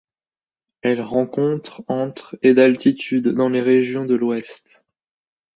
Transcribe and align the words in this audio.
Elle 0.81 0.97
se 0.97 1.01
rencontre 1.03 1.83
entre 1.87 2.35
et 2.41 2.55
d'altitude 2.55 3.27
dans 3.27 3.49
les 3.49 3.61
régions 3.61 4.03
de 4.03 4.15
l'Ouest. 4.15 4.83